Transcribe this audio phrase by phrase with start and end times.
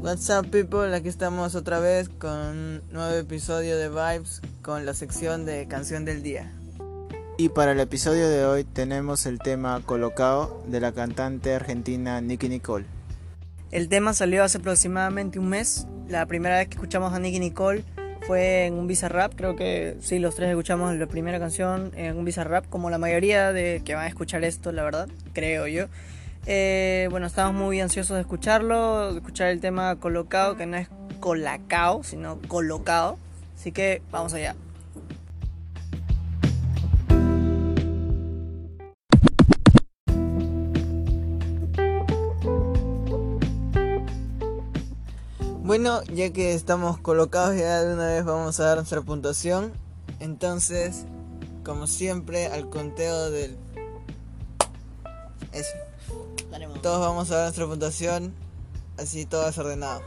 [0.00, 4.94] What's up people, aquí estamos otra vez con un nuevo episodio de Vibes con la
[4.94, 6.52] sección de canción del día.
[7.38, 12.48] Y para el episodio de hoy tenemos el tema Colocado de la cantante argentina Nicky
[12.48, 12.95] Nicole.
[13.72, 15.86] El tema salió hace aproximadamente un mes.
[16.08, 17.82] La primera vez que escuchamos a Nicky Nicole
[18.26, 19.34] fue en un Bizarrap.
[19.34, 23.52] Creo que sí, los tres escuchamos la primera canción en un Bizarrap, como la mayoría
[23.52, 25.86] de que van a escuchar esto, la verdad, creo yo.
[26.46, 30.88] Eh, bueno, estamos muy ansiosos de escucharlo, de escuchar el tema colocado, que no es
[31.18, 33.18] colacao, sino colocado.
[33.56, 34.54] Así que vamos allá.
[45.66, 49.72] Bueno, ya que estamos colocados ya de una vez vamos a dar nuestra puntuación.
[50.20, 51.06] Entonces,
[51.64, 53.56] como siempre, al conteo del...
[55.50, 55.72] Eso.
[56.82, 58.32] Todos vamos a dar nuestra puntuación,
[58.96, 60.02] así todo desordenado.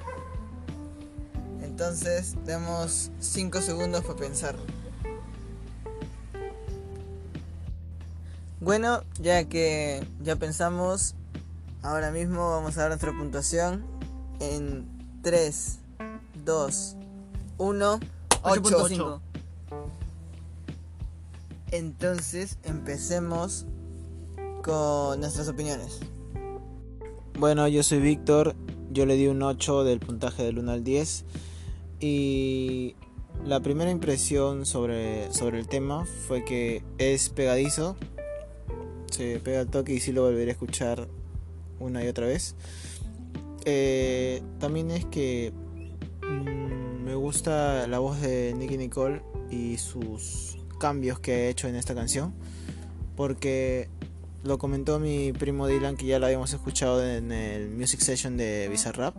[1.62, 4.56] Entonces, demos 5 segundos para pensar.
[8.62, 11.16] Bueno, ya que ya pensamos,
[11.82, 13.84] ahora mismo vamos a dar nuestra puntuación
[14.40, 15.80] en 3,
[16.46, 16.96] 2,
[17.58, 18.00] 1,
[18.44, 19.20] 8.5.
[21.72, 23.66] Entonces, empecemos
[24.64, 26.00] con nuestras opiniones.
[27.38, 28.56] Bueno, yo soy Víctor,
[28.92, 31.26] yo le di un 8 del puntaje del 1 al 10
[32.00, 32.96] y
[33.46, 37.96] la primera impresión sobre, sobre el tema fue que es pegadizo,
[39.12, 41.08] se pega al toque y sí lo volveré a escuchar
[41.80, 42.56] una y otra vez.
[43.66, 45.54] Eh, también es que
[46.22, 49.22] mm, me gusta la voz de Nicky Nicole
[49.52, 52.34] y sus cambios que ha hecho en esta canción
[53.20, 53.90] porque
[54.44, 58.70] lo comentó mi primo Dylan que ya lo habíamos escuchado en el Music Session de
[58.70, 59.14] Bizarrap.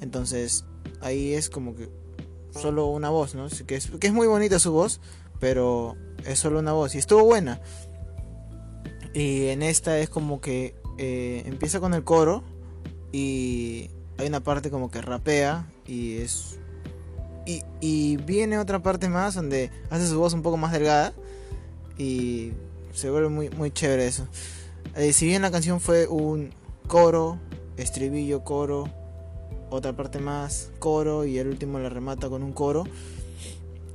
[0.00, 0.64] Entonces
[1.02, 1.90] ahí es como que
[2.58, 3.46] solo una voz, ¿no?
[3.66, 5.00] Que es, que es muy bonita su voz,
[5.38, 7.60] pero es solo una voz y estuvo buena.
[9.12, 12.42] Y en esta es como que eh, empieza con el coro
[13.16, 13.88] y
[14.18, 16.58] hay una parte como que rapea y es...
[17.46, 21.14] Y, y viene otra parte más donde hace su voz un poco más delgada
[21.96, 22.52] y
[22.92, 24.28] se vuelve muy, muy chévere eso.
[24.96, 26.50] Eh, si bien la canción fue un
[26.88, 27.38] coro,
[27.78, 28.90] estribillo, coro,
[29.70, 32.84] otra parte más, coro y el último la remata con un coro.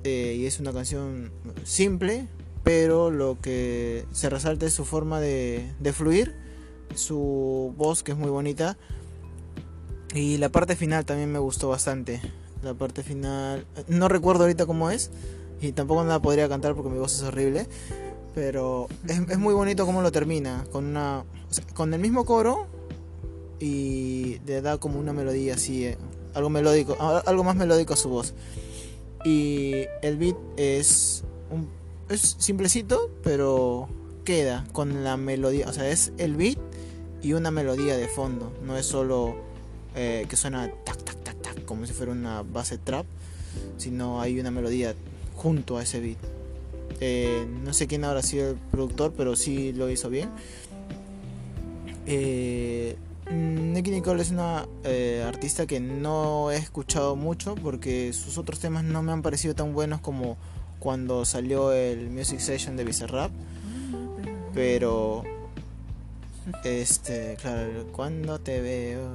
[0.03, 1.32] Eh, y es una canción
[1.64, 2.26] simple,
[2.64, 6.34] pero lo que se resalta es su forma de, de fluir,
[6.96, 8.78] su voz que es muy bonita.
[10.14, 12.22] Y la parte final también me gustó bastante.
[12.64, 15.10] La parte final, no recuerdo ahorita cómo es,
[15.62, 17.68] y tampoco la podría cantar porque mi voz es horrible.
[18.36, 21.26] Pero es, muy bonito cómo lo termina, con una
[21.74, 22.68] con el mismo coro
[23.60, 25.98] y le da como una melodía así, eh,
[26.34, 26.96] algo melódico,
[27.26, 28.34] algo más melódico a su voz.
[29.26, 31.70] Y el beat es un,
[32.10, 33.90] es simplecito, pero
[34.24, 36.58] queda con la melodía, o sea, es el beat
[37.22, 39.36] y una melodía de fondo, no es solo
[39.96, 43.06] eh, que suena tac tac tac tac como si fuera una base trap,
[43.78, 44.96] sino hay una melodía
[45.35, 46.18] junto a ese beat.
[47.00, 50.29] Eh, no sé quién habrá sido el productor, pero sí lo hizo bien.
[52.06, 52.96] Eh,
[53.31, 58.84] Nicky Nicole es una eh, artista que no he escuchado mucho porque sus otros temas
[58.84, 60.38] no me han parecido tan buenos como
[60.79, 63.31] cuando salió el Music Session de Bizarrap.
[64.53, 65.23] Pero,
[66.66, 69.09] este, claro, cuando te veo,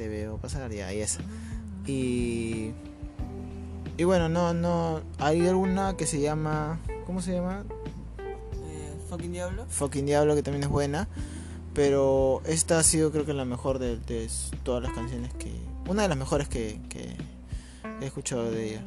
[0.00, 1.20] te veo pasar, ya, y esa.
[1.86, 2.70] Y,
[3.98, 7.64] y bueno, no, no, hay alguna que se llama ¿Cómo se llama?
[8.18, 9.66] Eh, Fucking Diablo.
[9.68, 11.06] Fucking Diablo, que también es buena.
[11.74, 13.98] Pero esta ha sido, creo que, la mejor de,
[14.62, 15.52] todas las canciones que.
[15.86, 16.78] Una de las mejores que,
[18.00, 18.82] he escuchado de ella.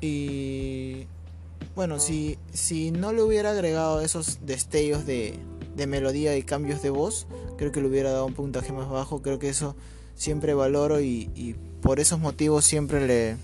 [0.00, 1.06] Y.
[1.76, 5.38] Bueno, si, si no le hubiera agregado esos destellos de,
[5.76, 7.28] de melodía y cambios de voz,
[7.58, 9.22] creo que le hubiera dado un puntaje más bajo.
[9.22, 9.76] Creo que eso
[10.14, 13.36] siempre valoro y, por esos motivos siempre le,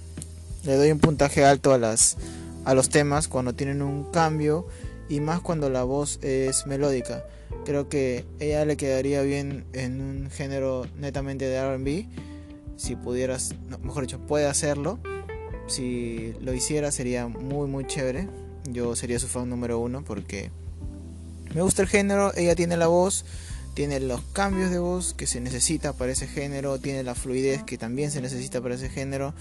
[0.65, 2.17] le doy un puntaje alto a las
[2.65, 4.67] a los temas cuando tienen un cambio
[5.09, 7.25] y más cuando la voz es melódica.
[7.65, 12.07] Creo que ella le quedaría bien en un género netamente de RB.
[12.77, 14.99] Si pudieras, mejor dicho, puede hacerlo.
[15.67, 18.29] Si lo hiciera sería muy muy chévere.
[18.71, 20.51] Yo sería su fan número uno porque
[21.55, 23.25] me gusta el género, ella tiene la voz,
[23.79, 27.79] tiene los cambios de voz que se necesita para ese género, tiene la fluidez que
[27.79, 29.35] también se necesita para ese género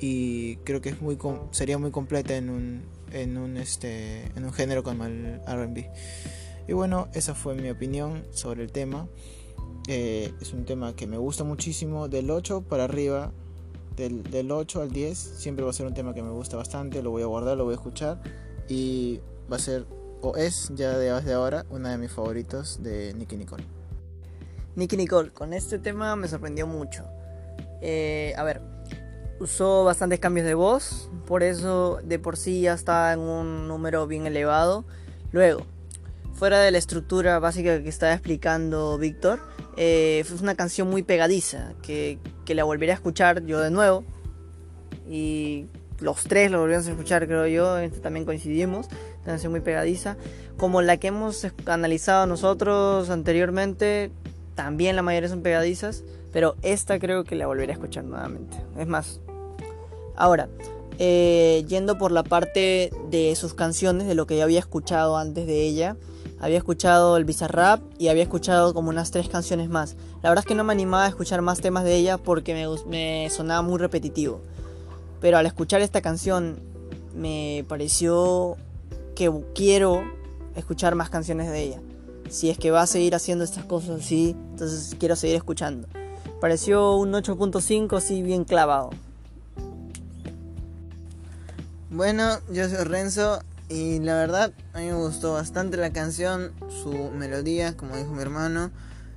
[0.00, 1.16] y creo que es muy
[1.52, 5.88] sería muy completa en un en un este en un género como el R&B.
[6.66, 9.06] Y bueno, esa fue mi opinión sobre el tema.
[9.86, 12.08] Eh, es un tema que me gusta muchísimo.
[12.08, 13.30] Del 8 para arriba,
[13.94, 17.04] del, del 8 al 10, siempre va a ser un tema que me gusta bastante.
[17.04, 18.20] Lo voy a guardar, lo voy a escuchar.
[18.68, 19.86] Y va a ser,
[20.22, 23.75] o es ya desde ahora, una de mis favoritos de Nicky Nicole.
[24.76, 27.04] Nicky Nicole, con este tema me sorprendió mucho.
[27.80, 28.60] Eh, a ver,
[29.40, 34.06] usó bastantes cambios de voz, por eso de por sí ya está en un número
[34.06, 34.84] bien elevado.
[35.32, 35.66] Luego,
[36.34, 39.40] fuera de la estructura básica que estaba explicando Víctor,
[39.78, 44.04] eh, fue una canción muy pegadiza, que, que, la volveré a escuchar yo de nuevo.
[45.08, 45.66] Y
[46.00, 48.88] los tres lo volvemos a escuchar, creo yo, este también coincidimos.
[49.22, 50.16] Una canción muy pegadiza.
[50.56, 54.10] Como la que hemos analizado nosotros anteriormente,
[54.56, 56.02] también la mayoría son pegadizas.
[56.32, 58.56] Pero esta creo que la volveré a escuchar nuevamente.
[58.76, 59.20] Es más.
[60.16, 60.48] Ahora,
[60.98, 65.46] eh, yendo por la parte de sus canciones, de lo que ya había escuchado antes
[65.46, 65.96] de ella
[66.38, 69.96] había escuchado el Bizarrap y había escuchado como unas tres canciones más.
[70.22, 72.66] La verdad es que no me animaba a escuchar más temas de ella porque me,
[72.86, 74.40] me sonaba muy repetitivo.
[75.20, 76.58] Pero al escuchar esta canción
[77.14, 78.56] me pareció
[79.14, 80.04] que quiero
[80.54, 81.80] escuchar más canciones de ella.
[82.28, 85.88] Si es que va a seguir haciendo estas cosas así, entonces quiero seguir escuchando.
[86.40, 88.90] Pareció un 8.5 así bien clavado.
[91.90, 97.10] Bueno, yo soy Renzo y la verdad, a mí me gustó bastante la canción, su
[97.10, 98.70] melodía, como dijo mi hermano,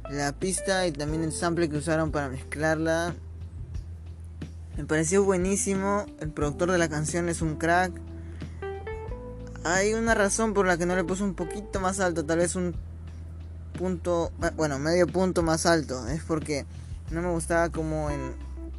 [0.10, 3.16] la pista y también el sample que usaron para mezclarla.
[4.78, 6.06] Me pareció buenísimo.
[6.20, 7.92] El productor de la canción es un crack.
[9.66, 12.56] Hay una razón por la que no le puse un poquito más alto, tal vez
[12.56, 12.74] un
[13.80, 16.06] punto, bueno, medio punto más alto.
[16.10, 16.66] Es porque
[17.12, 18.34] no me gustaba como en,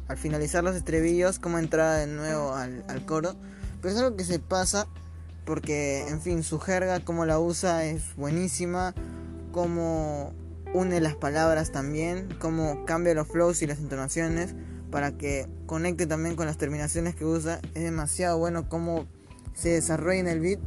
[0.07, 3.35] al finalizar los estribillos, como entraba de nuevo al, al coro.
[3.81, 4.87] Pero es algo que se pasa
[5.43, 8.93] porque, en fin, su jerga, como la usa, es buenísima.
[9.51, 10.33] Como
[10.73, 14.55] une las palabras también, como cambia los flows y las entonaciones
[14.91, 17.59] para que conecte también con las terminaciones que usa.
[17.73, 19.07] Es demasiado bueno cómo
[19.55, 20.59] se desarrolla en el beat.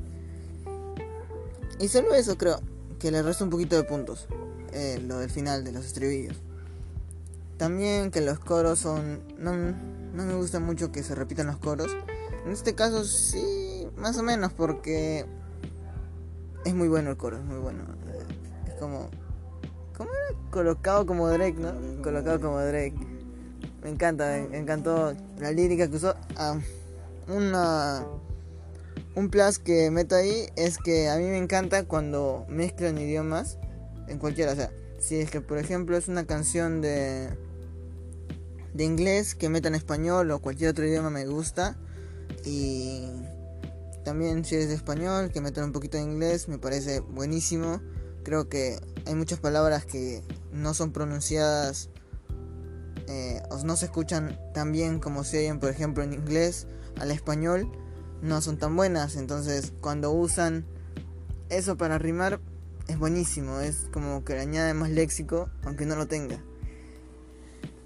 [1.78, 2.60] Y solo eso creo
[3.05, 4.27] que le resta un poquito de puntos.
[4.73, 6.39] Eh, lo del final de los estribillos.
[7.59, 9.21] También que los coros son...
[9.37, 11.95] No, no me gusta mucho que se repitan los coros.
[12.47, 15.27] En este caso sí más o menos, porque
[16.65, 17.85] es muy bueno el coro, es muy bueno.
[18.67, 19.11] Es como.
[19.99, 20.39] ¿Cómo era?
[20.51, 22.03] Colocado como Drake, ¿no?
[22.03, 22.95] Colocado como Drake.
[23.83, 26.15] Me encanta, me encantó la lírica que usó.
[26.37, 26.56] Ah,
[27.29, 28.06] una.
[29.14, 33.58] Un plus que meto ahí es que a mí me encanta cuando mezclan idiomas
[34.08, 34.52] en cualquiera.
[34.52, 37.29] O sea, si es que por ejemplo es una canción de.
[38.73, 41.76] de inglés que metan español o cualquier otro idioma me gusta.
[42.44, 43.08] Y
[44.05, 47.81] también si es de español, que metan un poquito de inglés, me parece buenísimo.
[48.25, 51.91] Creo que hay muchas palabras que no son pronunciadas
[53.06, 56.67] eh, o no se escuchan tan bien como se oyen, por ejemplo, en inglés
[56.99, 57.70] al español,
[58.25, 59.17] no son tan buenas.
[59.17, 60.65] Entonces, cuando usan
[61.49, 62.41] eso para rimar,
[62.88, 63.61] es buenísimo.
[63.61, 66.43] Es como que le añade más léxico, aunque no lo tenga.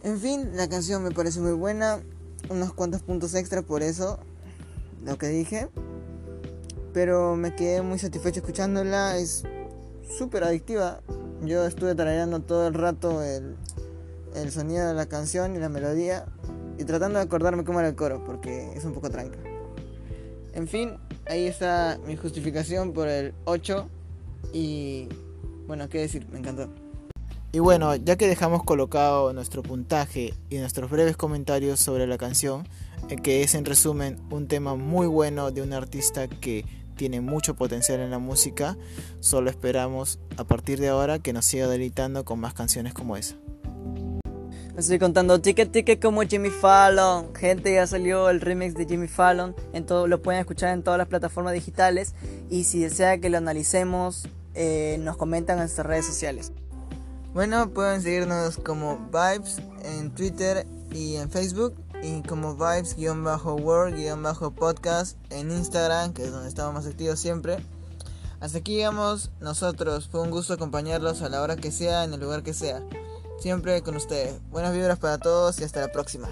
[0.02, 2.00] En fin, la canción me parece muy buena.
[2.48, 4.18] Unos cuantos puntos extra por eso,
[5.04, 5.68] lo que dije
[6.92, 9.44] pero me quedé muy satisfecho escuchándola, es
[10.18, 11.00] súper adictiva.
[11.42, 13.56] Yo estuve tarareando todo el rato el,
[14.34, 16.26] el sonido de la canción y la melodía
[16.76, 19.38] y tratando de acordarme cómo era el coro, porque es un poco tranca.
[20.58, 20.96] En fin,
[21.28, 23.88] ahí está mi justificación por el 8
[24.52, 25.06] y
[25.68, 26.68] bueno, qué decir, me encantó.
[27.52, 32.66] Y bueno, ya que dejamos colocado nuestro puntaje y nuestros breves comentarios sobre la canción,
[33.08, 36.64] eh, que es en resumen un tema muy bueno de un artista que
[36.96, 38.76] tiene mucho potencial en la música,
[39.20, 43.36] solo esperamos a partir de ahora que nos siga deleitando con más canciones como esa.
[44.78, 47.34] Estoy contando ticket ticket como Jimmy Fallon.
[47.34, 49.56] Gente, ya salió el remix de Jimmy Fallon.
[49.72, 52.14] En lo pueden escuchar en todas las plataformas digitales.
[52.48, 56.52] Y si desea que lo analicemos, eh, nos comentan en nuestras redes sociales.
[57.34, 66.12] Bueno, pueden seguirnos como Vibes en Twitter y en Facebook y como vibes-word-podcast en Instagram,
[66.12, 67.56] que es donde estamos más activos siempre.
[68.38, 70.08] Hasta aquí llegamos nosotros.
[70.08, 72.80] Fue un gusto acompañarlos a la hora que sea, en el lugar que sea.
[73.38, 74.34] Siempre con ustedes.
[74.50, 76.28] Buenas vibras para todos y hasta la próxima.